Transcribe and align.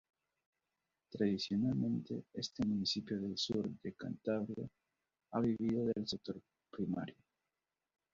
Tradicionalmente, 1.11 2.23
este 2.33 2.65
municipio 2.65 3.21
del 3.21 3.37
sur 3.37 3.69
de 3.83 3.93
Cantabria 3.93 4.67
ha 5.33 5.39
vivido 5.41 5.85
del 5.93 6.07
sector 6.07 6.41
primario. 6.71 7.13